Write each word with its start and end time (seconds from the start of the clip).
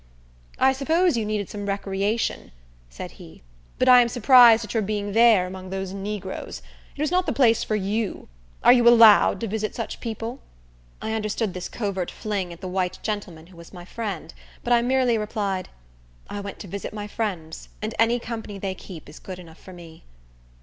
"I 0.57 0.73
suppose 0.73 1.15
you 1.15 1.27
need 1.27 1.47
some 1.47 1.67
recreation," 1.67 2.51
said 2.89 3.11
he, 3.21 3.43
"but 3.77 3.87
I 3.87 4.01
am 4.01 4.09
surprised 4.09 4.65
at 4.65 4.73
your 4.73 4.81
being 4.81 5.11
there, 5.11 5.45
among 5.45 5.69
those 5.69 5.93
negroes. 5.93 6.63
It 6.95 7.01
was 7.03 7.11
not 7.11 7.27
the 7.27 7.31
place 7.31 7.63
for 7.63 7.75
you. 7.75 8.27
Are 8.63 8.73
you 8.73 8.89
allowed 8.89 9.39
to 9.41 9.47
visit 9.47 9.75
such 9.75 9.99
people?" 9.99 10.39
I 11.03 11.13
understood 11.13 11.53
this 11.53 11.69
covert 11.69 12.09
fling 12.09 12.51
at 12.51 12.61
the 12.61 12.67
white 12.67 12.97
gentleman 13.03 13.45
who 13.45 13.57
was 13.57 13.71
my 13.73 13.85
friend; 13.85 14.33
but 14.63 14.73
I 14.73 14.81
merely 14.81 15.19
replied, 15.19 15.69
"I 16.27 16.39
went 16.41 16.57
to 16.61 16.67
visit 16.67 16.95
my 16.95 17.05
friends, 17.05 17.69
and 17.79 17.93
any 17.99 18.19
company 18.19 18.57
they 18.57 18.73
keep 18.73 19.07
is 19.07 19.19
good 19.19 19.37
enough 19.37 19.59
for 19.59 19.71
me." 19.71 20.03